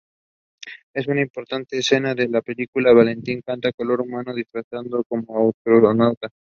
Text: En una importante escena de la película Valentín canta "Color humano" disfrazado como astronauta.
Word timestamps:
En 0.95 1.11
una 1.11 1.21
importante 1.21 1.77
escena 1.77 2.15
de 2.15 2.27
la 2.27 2.41
película 2.41 2.91
Valentín 2.91 3.41
canta 3.45 3.71
"Color 3.71 4.01
humano" 4.01 4.33
disfrazado 4.33 5.03
como 5.07 5.51
astronauta. 5.51 6.27